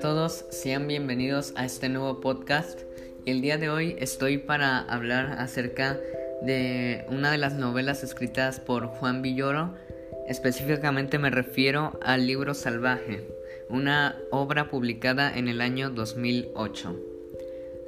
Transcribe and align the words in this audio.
todos, 0.00 0.46
sean 0.48 0.88
bienvenidos 0.88 1.52
a 1.56 1.66
este 1.66 1.90
nuevo 1.90 2.22
podcast. 2.22 2.80
El 3.26 3.42
día 3.42 3.58
de 3.58 3.68
hoy 3.68 3.96
estoy 3.98 4.38
para 4.38 4.78
hablar 4.78 5.32
acerca 5.38 6.00
de 6.40 7.04
una 7.10 7.30
de 7.30 7.36
las 7.36 7.52
novelas 7.52 8.02
escritas 8.02 8.60
por 8.60 8.86
Juan 8.86 9.20
Villoro. 9.20 9.74
Específicamente 10.26 11.18
me 11.18 11.28
refiero 11.28 12.00
al 12.02 12.26
libro 12.26 12.54
Salvaje, 12.54 13.28
una 13.68 14.16
obra 14.30 14.70
publicada 14.70 15.36
en 15.36 15.48
el 15.48 15.60
año 15.60 15.90
2008. 15.90 16.96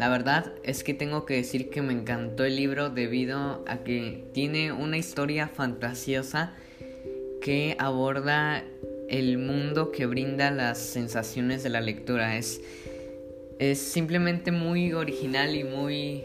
La 0.00 0.08
verdad 0.08 0.52
es 0.64 0.82
que 0.82 0.94
tengo 0.94 1.24
que 1.26 1.34
decir 1.34 1.70
que 1.70 1.80
me 1.80 1.92
encantó 1.92 2.44
el 2.44 2.56
libro 2.56 2.90
debido 2.90 3.62
a 3.68 3.84
que 3.84 4.24
tiene 4.34 4.72
una 4.72 4.98
historia 4.98 5.46
fantasiosa 5.46 6.54
que 7.40 7.76
aborda 7.78 8.64
el 9.10 9.38
mundo 9.38 9.90
que 9.90 10.06
brinda 10.06 10.50
las 10.50 10.78
sensaciones 10.78 11.62
de 11.62 11.68
la 11.68 11.80
lectura. 11.80 12.36
Es, 12.36 12.60
es 13.58 13.78
simplemente 13.78 14.52
muy 14.52 14.92
original 14.92 15.54
y 15.54 15.64
muy, 15.64 16.24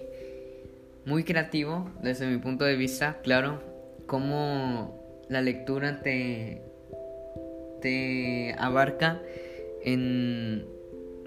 muy 1.04 1.24
creativo 1.24 1.90
desde 2.02 2.28
mi 2.28 2.38
punto 2.38 2.64
de 2.64 2.76
vista. 2.76 3.20
Claro, 3.24 3.62
cómo 4.06 5.26
la 5.30 5.42
lectura 5.42 6.02
te, 6.02 6.62
te 7.82 8.56
abarca 8.60 9.20
en 9.84 10.68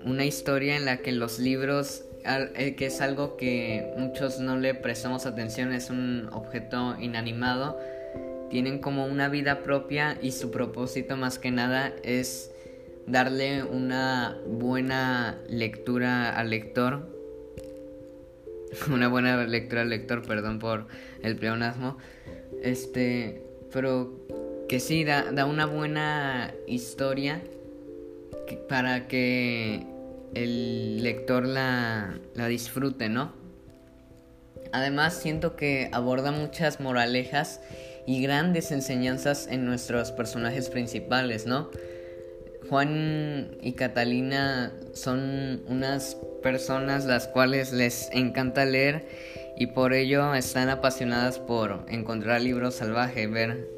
una 0.05 0.25
historia 0.25 0.77
en 0.77 0.85
la 0.85 0.99
que 0.99 1.11
los 1.11 1.41
libros, 1.41 2.05
eh, 2.25 2.77
que 2.77 2.87
es 2.87 3.01
algo 3.01 3.37
que 3.37 3.95
muchos 3.97 4.39
no 4.39 4.57
le 4.57 4.75
prestamos 4.75 5.27
atención, 5.27 5.73
es 5.73 5.91
un 5.91 6.29
objeto 6.33 6.97
inanimado 7.01 7.77
tienen 8.51 8.79
como 8.79 9.07
una 9.07 9.29
vida 9.29 9.63
propia 9.63 10.19
y 10.23 10.33
su 10.33 10.51
propósito 10.51 11.17
más 11.17 11.39
que 11.39 11.51
nada 11.51 11.93
es 12.03 12.51
darle 13.07 13.63
una 13.63 14.39
buena 14.47 15.39
lectura 15.49 16.31
al 16.31 16.51
lector. 16.51 17.09
una 18.93 19.09
buena 19.09 19.45
lectura 19.47 19.83
al 19.83 19.91
lector, 19.91 20.27
perdón 20.27 20.59
por 20.59 20.87
el 21.23 21.37
pleonasmo. 21.37 21.99
Este, 22.63 23.43
pero 23.73 24.27
que 24.69 24.81
sí, 24.81 25.05
da, 25.05 25.33
da 25.33 25.47
una 25.47 25.67
buena 25.67 26.53
historia 26.67 27.43
para 28.69 29.09
que 29.09 29.87
el 30.35 31.03
lector 31.03 31.47
la, 31.47 32.19
la 32.35 32.47
disfrute, 32.49 33.09
¿no? 33.09 33.33
Además 34.73 35.15
siento 35.15 35.57
que 35.57 35.89
aborda 35.93 36.31
muchas 36.31 36.81
moralejas 36.81 37.61
y 38.09 38.23
grandes 38.23 38.73
enseñanzas 38.73 39.49
en 39.49 39.67
nuestros 39.67 40.13
personajes 40.13 40.71
principales, 40.71 41.45
¿no? 41.45 41.69
Juan 42.71 43.59
y 43.61 43.73
Catalina 43.73 44.73
son 44.95 45.61
unas 45.69 46.17
personas 46.43 47.05
las 47.05 47.29
cuales 47.29 47.71
les 47.75 48.09
encanta 48.13 48.65
leer 48.65 49.07
y 49.59 49.67
por 49.67 49.93
ello 49.93 50.35
están 50.35 50.71
apasionadas 50.71 51.39
por 51.39 51.85
encontrar 51.87 52.41
libros 52.41 52.77
salvajes, 52.77 53.31
ver 53.31 53.69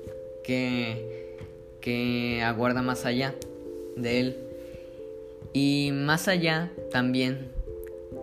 qué, 0.44 1.36
qué 1.80 2.40
aguarda 2.44 2.82
más 2.82 3.06
allá 3.06 3.34
de 3.96 4.20
él. 4.20 4.36
Y 5.52 5.90
más 5.92 6.28
allá 6.28 6.70
también 6.92 7.50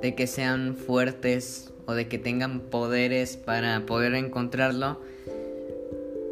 de 0.01 0.15
que 0.15 0.25
sean 0.25 0.77
fuertes 0.77 1.69
o 1.85 1.95
de 1.95 2.07
que 2.07 2.17
tengan 2.17 2.61
poderes 2.61 3.35
para 3.35 3.85
poder 3.85 4.13
encontrarlo, 4.15 5.01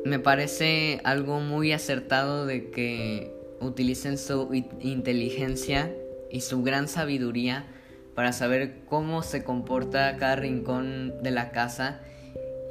me 0.06 0.20
parece 0.20 1.02
algo 1.04 1.40
muy 1.40 1.74
acertado 1.74 2.46
de 2.46 2.70
que 2.70 3.34
utilicen 3.60 4.20
su 4.20 4.54
inteligencia 4.82 5.92
y 6.30 6.42
su 6.42 6.62
gran 6.62 6.88
sabiduría 6.88 7.66
para 8.14 8.32
saber 8.32 8.82
cómo 8.88 9.24
se 9.24 9.44
comporta 9.44 10.16
cada 10.18 10.36
rincón 10.36 11.24
de 11.24 11.32
la 11.32 11.52
casa 11.52 12.02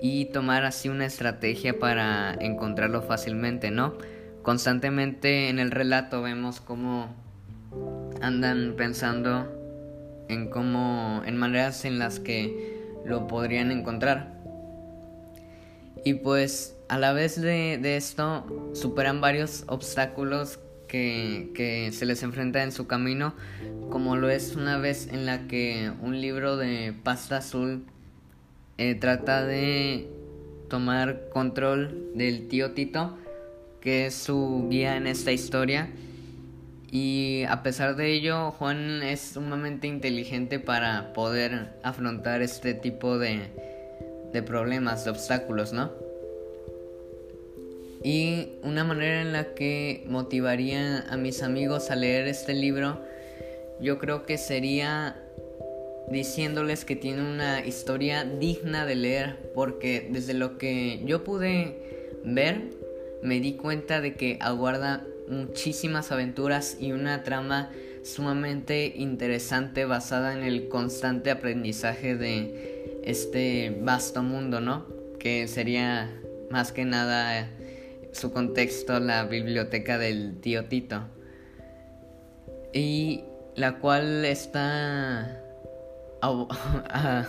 y 0.01 0.27
tomar 0.27 0.65
así 0.65 0.89
una 0.89 1.07
estrategia 1.07 1.79
para 1.81 2.33
encontrarlo 2.35 3.03
fácilmente, 3.03 3.73
¿no? 3.73 3.99
Constantemente 4.43 5.49
en 5.49 5.59
el 5.59 5.73
relato 5.73 6.23
vemos 6.23 6.61
cómo 6.61 7.17
andan 8.21 8.75
pensando 8.77 9.51
en 10.29 10.51
cómo 10.51 11.23
en 11.27 11.37
maneras 11.37 11.85
en 11.85 11.99
las 11.99 12.21
que 12.21 12.79
lo 13.05 13.27
podrían 13.27 13.73
encontrar. 13.73 14.35
Y 16.05 16.15
pues 16.15 16.74
a 16.89 16.99
la 16.99 17.13
vez 17.13 17.41
de, 17.41 17.97
esto 17.97 18.73
superan 18.75 19.21
varios 19.21 19.65
obstáculos 19.69 20.59
que, 20.89 21.91
se 21.93 22.07
les 22.07 22.23
enfrenta 22.23 22.63
en 22.63 22.71
su 22.71 22.87
camino, 22.87 23.35
como 23.91 24.17
lo 24.17 24.31
es 24.31 24.55
una 24.55 24.79
vez 24.79 25.09
en 25.09 25.27
la 25.27 25.49
que 25.49 25.91
un 26.01 26.21
libro 26.21 26.57
de 26.57 26.95
pasta 27.03 27.39
azul 27.39 27.85
eh, 28.79 28.95
trata 28.95 29.45
de 29.45 30.09
tomar 30.69 31.29
control 31.31 32.13
del 32.15 32.47
tío 32.49 32.73
Tito, 32.73 33.19
que 33.81 34.07
es 34.07 34.15
su 34.15 34.69
guía 34.71 34.97
en 34.97 35.07
esta 35.07 35.33
historia. 35.33 35.91
Y 36.91 37.43
a 37.49 37.65
pesar 37.65 37.97
de 37.97 38.13
ello, 38.13 38.53
Juan 38.53 39.03
es 39.03 39.21
sumamente 39.21 39.89
inteligente 39.89 40.61
para 40.61 41.13
poder 41.13 41.75
afrontar 41.83 42.41
este 42.41 42.73
tipo 42.73 43.19
de, 43.19 43.51
de 44.33 44.43
problemas, 44.45 45.05
de 45.05 45.11
obstáculos, 45.11 45.73
¿no? 45.73 46.04
Y 48.05 48.59
una 48.63 48.85
manera 48.85 49.23
en 49.23 49.33
la 49.33 49.55
que 49.55 50.05
motivaría 50.07 51.07
a 51.09 51.17
mis 51.17 51.43
amigos 51.43 51.91
a 51.91 51.97
leer 51.97 52.29
este 52.29 52.53
libro, 52.53 53.01
yo 53.81 53.99
creo 53.99 54.27
que 54.27 54.37
sería 54.37 55.17
diciéndoles 56.11 56.85
que 56.85 56.97
tiene 56.97 57.23
una 57.23 57.65
historia 57.65 58.25
digna 58.25 58.85
de 58.85 58.95
leer, 58.95 59.51
porque 59.55 60.07
desde 60.11 60.35
lo 60.35 60.59
que 60.59 61.01
yo 61.07 61.25
pude 61.25 62.21
ver, 62.25 62.61
me 63.23 63.41
di 63.41 63.55
cuenta 63.55 64.03
de 64.03 64.17
que 64.17 64.37
aguarda 64.43 65.07
muchísimas 65.29 66.13
aventuras 66.13 66.77
y 66.79 66.93
una 66.93 67.23
trama 67.23 67.71
sumamente 68.03 68.93
interesante 68.97 69.87
basada 69.87 70.35
en 70.35 70.43
el 70.43 70.69
constante 70.69 71.31
aprendizaje 71.31 72.17
de 72.17 73.01
este 73.03 73.75
vasto 73.81 74.23
mundo, 74.23 74.61
¿no? 74.61 74.85
Que 75.19 75.49
sería 75.49 76.11
más 76.51 76.71
que 76.71 76.85
nada 76.85 77.49
su 78.15 78.33
contexto 78.33 78.99
la 79.01 79.25
biblioteca 79.25 79.99
del 79.99 80.41
tío 80.41 80.65
Tito. 80.67 81.03
Y 82.73 83.25
la 83.57 83.79
cual 83.79 84.25
está 84.25 85.41
ah, 86.23 87.27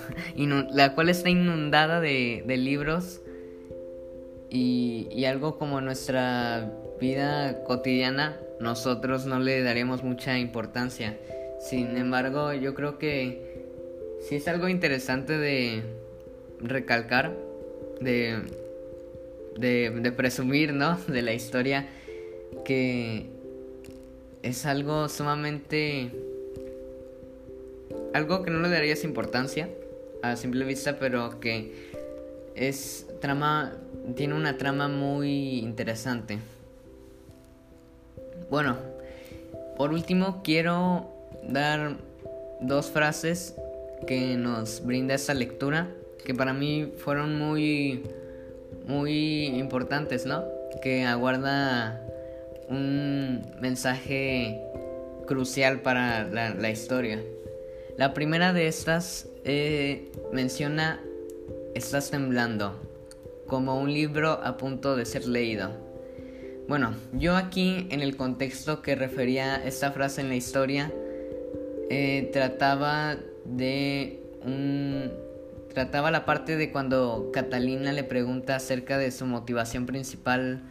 la 0.72 0.95
cual 0.95 1.09
está 1.09 1.29
inundada 1.29 2.00
de, 2.00 2.44
libros 2.47 3.22
y, 4.50 5.25
algo 5.25 5.57
como 5.57 5.81
nuestra 5.81 6.72
vida 7.01 7.63
cotidiana 7.66 8.38
nosotros 8.59 9.25
no 9.25 9.40
le 9.40 9.62
daremos 9.63 10.03
mucha 10.03 10.40
importancia. 10.40 11.18
Sin 11.59 11.97
embargo, 11.97 12.53
yo 12.53 12.74
creo 12.74 12.97
que 12.97 13.66
sí 14.22 14.35
es 14.35 14.47
algo 14.47 14.69
interesante 14.69 15.38
de 15.38 15.84
recalcar, 16.62 17.34
de 18.00 18.44
de, 19.57 20.13
presumir, 20.16 20.73
¿no? 20.73 20.97
De 21.07 21.21
la 21.21 21.33
historia 21.33 21.88
que 22.63 23.29
es 24.43 24.66
algo 24.66 25.09
sumamente... 25.09 26.11
Algo 28.13 28.44
que 28.44 28.51
no 28.51 28.61
le 28.61 28.69
darías 28.69 29.03
importancia 29.03 29.69
a 30.21 30.35
simple 30.35 30.65
vista, 30.65 30.97
pero 31.00 31.39
que 31.39 31.91
es 32.56 33.07
trama... 33.21 33.74
Tiene 34.15 34.35
una 34.35 34.57
trama 34.57 34.88
muy 34.88 35.59
interesante. 35.59 36.38
Bueno, 38.50 38.77
por 39.77 39.91
último 39.91 40.41
quiero 40.44 41.09
dar 41.44 41.97
dos 42.62 42.91
frases 42.91 43.56
que 44.07 44.38
nos 44.38 44.85
brinda 44.85 45.15
esta 45.15 45.33
lectura, 45.33 45.89
que 46.24 46.33
para 46.33 46.53
mí 46.53 46.94
fueron 46.97 47.38
muy 47.38 48.03
muy 48.86 49.45
importantes, 49.45 50.25
¿no? 50.25 50.44
Que 50.81 51.06
aguarda 51.06 52.01
un 52.69 53.45
mensaje 53.60 54.62
crucial 55.25 55.81
para 55.81 56.24
la, 56.25 56.69
historia. 56.69 57.22
La 57.98 58.13
primera 58.13 58.54
de 58.54 58.68
estas 58.68 59.27
eh, 59.44 60.12
menciona 60.31 61.00
Estás 61.75 62.10
temblando, 62.10 62.74
como 63.48 63.77
un 63.77 63.94
libro 63.94 64.39
a 64.42 64.56
punto 64.56 64.95
de 64.95 65.06
ser 65.06 65.28
leído. 65.28 65.71
Bueno, 66.69 66.95
yo 67.12 67.36
aquí 67.36 67.88
en 67.89 68.00
el 68.00 68.16
contexto 68.16 68.81
que 68.81 68.95
refería 68.95 69.57
esta 69.57 69.92
frase 69.92 70.21
en 70.21 70.30
la 70.30 70.36
historia, 70.36 70.94
eh, 71.89 72.30
trataba 72.31 73.18
de 73.44 74.21
un 74.42 75.12
Trataba 75.75 76.10
la 76.10 76.24
parte 76.24 76.56
de 76.56 76.72
cuando 76.72 77.31
Catalina 77.33 77.92
le 77.92 78.06
pregunta 78.06 78.56
acerca 78.56 78.98
de 78.98 79.12
su 79.12 79.25
motivación 79.25 79.86
principal 79.86 80.62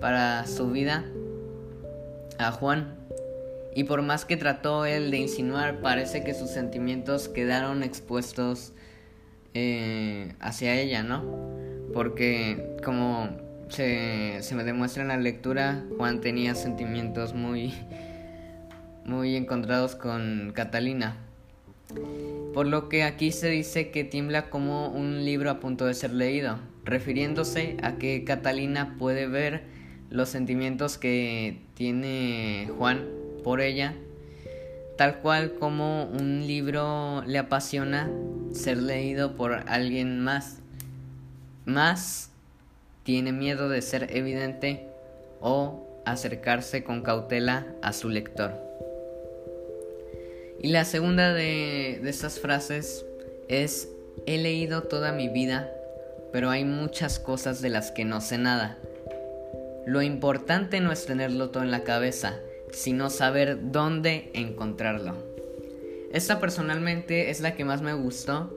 para 0.00 0.46
su 0.46 0.70
vida 0.70 1.04
a 2.38 2.52
Juan 2.52 2.96
y 3.74 3.84
por 3.84 4.00
más 4.00 4.24
que 4.24 4.38
trató 4.38 4.86
él 4.86 5.10
de 5.10 5.18
insinuar, 5.18 5.82
parece 5.82 6.24
que 6.24 6.32
sus 6.32 6.48
sentimientos 6.48 7.28
quedaron 7.28 7.82
expuestos 7.82 8.72
eh, 9.52 10.34
hacia 10.40 10.80
ella, 10.80 11.02
¿no? 11.02 11.22
Porque 11.92 12.78
como 12.82 13.28
se, 13.68 14.38
se 14.40 14.54
me 14.54 14.64
demuestra 14.64 15.02
en 15.02 15.08
la 15.08 15.18
lectura, 15.18 15.84
Juan 15.98 16.22
tenía 16.22 16.54
sentimientos 16.54 17.34
muy, 17.34 17.74
muy 19.04 19.36
encontrados 19.36 19.94
con 19.94 20.52
Catalina. 20.54 21.25
Por 22.54 22.66
lo 22.66 22.88
que 22.88 23.02
aquí 23.04 23.32
se 23.32 23.48
dice 23.48 23.90
que 23.90 24.04
tiembla 24.04 24.48
como 24.48 24.88
un 24.88 25.24
libro 25.24 25.50
a 25.50 25.60
punto 25.60 25.86
de 25.86 25.94
ser 25.94 26.12
leído, 26.12 26.58
refiriéndose 26.84 27.76
a 27.82 27.96
que 27.96 28.24
Catalina 28.24 28.96
puede 28.98 29.26
ver 29.26 29.64
los 30.10 30.28
sentimientos 30.28 30.98
que 30.98 31.58
tiene 31.74 32.70
Juan 32.78 33.06
por 33.44 33.60
ella, 33.60 33.94
tal 34.96 35.18
cual 35.18 35.54
como 35.54 36.04
un 36.04 36.46
libro 36.46 37.22
le 37.26 37.38
apasiona 37.38 38.10
ser 38.52 38.78
leído 38.78 39.36
por 39.36 39.52
alguien 39.68 40.20
más. 40.20 40.60
Más 41.66 42.30
tiene 43.02 43.32
miedo 43.32 43.68
de 43.68 43.82
ser 43.82 44.16
evidente 44.16 44.88
o 45.40 45.86
acercarse 46.04 46.82
con 46.84 47.02
cautela 47.02 47.66
a 47.82 47.92
su 47.92 48.08
lector. 48.08 48.54
Y 50.60 50.68
la 50.68 50.84
segunda 50.84 51.32
de, 51.32 52.00
de 52.02 52.10
estas 52.10 52.40
frases 52.40 53.04
es, 53.48 53.88
he 54.26 54.38
leído 54.38 54.82
toda 54.82 55.12
mi 55.12 55.28
vida, 55.28 55.70
pero 56.32 56.50
hay 56.50 56.64
muchas 56.64 57.18
cosas 57.18 57.60
de 57.62 57.70
las 57.70 57.90
que 57.90 58.04
no 58.04 58.20
sé 58.20 58.38
nada. 58.38 58.78
Lo 59.86 60.02
importante 60.02 60.80
no 60.80 60.90
es 60.90 61.06
tenerlo 61.06 61.50
todo 61.50 61.62
en 61.62 61.70
la 61.70 61.84
cabeza, 61.84 62.40
sino 62.72 63.10
saber 63.10 63.70
dónde 63.70 64.30
encontrarlo. 64.34 65.14
Esta 66.12 66.40
personalmente 66.40 67.30
es 67.30 67.40
la 67.40 67.54
que 67.54 67.64
más 67.64 67.82
me 67.82 67.94
gustó 67.94 68.52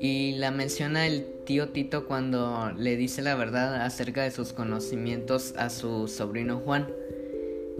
y 0.00 0.32
la 0.32 0.50
menciona 0.50 1.06
el 1.06 1.26
tío 1.44 1.70
Tito 1.70 2.06
cuando 2.06 2.72
le 2.76 2.96
dice 2.96 3.22
la 3.22 3.34
verdad 3.34 3.82
acerca 3.82 4.22
de 4.22 4.30
sus 4.30 4.52
conocimientos 4.52 5.54
a 5.56 5.70
su 5.70 6.08
sobrino 6.08 6.58
Juan, 6.58 6.88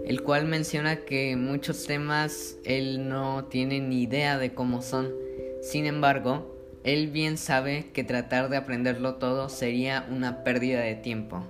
el 0.05 0.21
cual 0.21 0.45
menciona 0.45 0.97
que 0.97 1.35
muchos 1.35 1.85
temas 1.85 2.57
él 2.63 3.09
no 3.09 3.45
tiene 3.45 3.79
ni 3.79 4.03
idea 4.03 4.37
de 4.37 4.53
cómo 4.53 4.81
son. 4.81 5.13
Sin 5.61 5.85
embargo, 5.85 6.55
él 6.83 7.09
bien 7.09 7.37
sabe 7.37 7.87
que 7.93 8.03
tratar 8.03 8.49
de 8.49 8.57
aprenderlo 8.57 9.15
todo 9.15 9.49
sería 9.49 10.07
una 10.09 10.43
pérdida 10.43 10.81
de 10.81 10.95
tiempo 10.95 11.43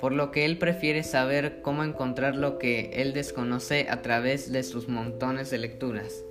por 0.00 0.12
lo 0.12 0.30
que 0.30 0.44
él 0.44 0.58
prefiere 0.58 1.02
saber 1.02 1.60
cómo 1.62 1.82
encontrar 1.82 2.36
lo 2.36 2.58
que 2.58 2.90
él 2.94 3.12
desconoce 3.12 3.86
a 3.90 4.02
través 4.02 4.52
de 4.52 4.62
sus 4.62 4.88
montones 4.88 5.50
de 5.50 5.58
lecturas. 5.58 6.22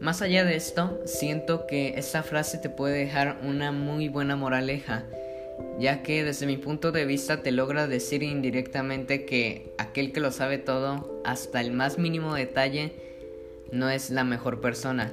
Más 0.00 0.20
allá 0.22 0.44
de 0.44 0.56
esto, 0.56 1.00
siento 1.06 1.66
que 1.66 1.94
esta 1.96 2.22
frase 2.22 2.58
te 2.58 2.68
puede 2.68 2.98
dejar 2.98 3.38
una 3.42 3.72
muy 3.72 4.08
buena 4.08 4.36
moraleja, 4.36 5.04
ya 5.78 6.02
que 6.02 6.24
desde 6.24 6.46
mi 6.46 6.56
punto 6.56 6.92
de 6.92 7.04
vista 7.04 7.42
te 7.42 7.52
logra 7.52 7.86
decir 7.86 8.22
indirectamente 8.22 9.24
que 9.24 9.72
aquel 9.78 10.12
que 10.12 10.20
lo 10.20 10.30
sabe 10.30 10.58
todo, 10.58 11.20
hasta 11.24 11.60
el 11.60 11.72
más 11.72 11.98
mínimo 11.98 12.34
detalle, 12.34 12.92
no 13.72 13.90
es 13.90 14.10
la 14.10 14.24
mejor 14.24 14.60
persona, 14.60 15.12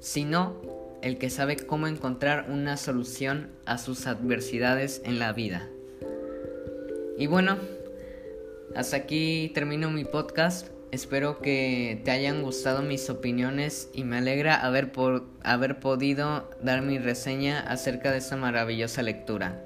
sino 0.00 0.60
el 1.02 1.18
que 1.18 1.30
sabe 1.30 1.56
cómo 1.56 1.86
encontrar 1.86 2.46
una 2.48 2.76
solución 2.76 3.50
a 3.64 3.78
sus 3.78 4.06
adversidades 4.06 5.02
en 5.04 5.18
la 5.18 5.32
vida. 5.32 5.68
Y 7.18 7.26
bueno, 7.26 7.58
hasta 8.74 8.96
aquí 8.96 9.50
termino 9.54 9.90
mi 9.90 10.04
podcast. 10.04 10.68
Espero 10.92 11.40
que 11.40 12.00
te 12.04 12.10
hayan 12.10 12.42
gustado 12.42 12.82
mis 12.82 13.08
opiniones 13.10 13.88
y 13.94 14.04
me 14.04 14.18
alegra 14.18 14.56
haber, 14.56 14.92
por, 14.92 15.24
haber 15.42 15.80
podido 15.80 16.50
dar 16.62 16.82
mi 16.82 16.98
reseña 16.98 17.60
acerca 17.60 18.12
de 18.12 18.18
esta 18.18 18.36
maravillosa 18.36 19.02
lectura, 19.02 19.62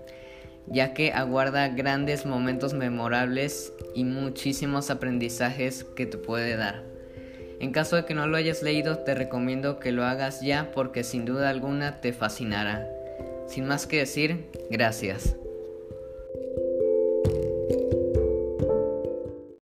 ya 0.69 0.95
que 0.95 1.13
aguarda 1.13 1.69
grandes 1.69 2.27
momentos 2.27 2.75
memorables 2.75 3.73
y 3.95 4.05
muchísimos 4.05 4.91
aprendizajes 4.91 5.85
que 5.85 6.07
te 6.07 6.19
puede 6.19 6.57
dar. 6.57 6.85
En 7.59 7.73
caso 7.73 7.97
de 7.97 8.05
que 8.05 8.15
no 8.15 8.27
lo 8.27 8.37
hayas 8.37 8.63
leído, 8.63 8.99
te 8.99 9.15
recomiendo 9.15 9.79
que 9.79 9.93
lo 9.93 10.05
hagas 10.05 10.43
ya 10.43 10.71
porque 10.73 11.05
sin 11.05 11.25
duda 11.25 11.49
alguna 11.49 12.01
te 12.01 12.13
fascinará. 12.13 12.87
Sin 13.49 13.67
más 13.67 13.87
que 13.87 13.99
decir, 13.99 14.51
gracias. 14.71 15.37